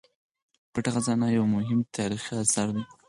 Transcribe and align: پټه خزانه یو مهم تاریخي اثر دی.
پټه 0.71 0.89
خزانه 0.95 1.27
یو 1.37 1.45
مهم 1.55 1.79
تاریخي 1.95 2.33
اثر 2.43 2.67
دی. 2.75 2.83